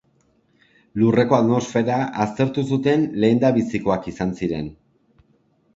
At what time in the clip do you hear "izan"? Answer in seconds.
4.15-4.35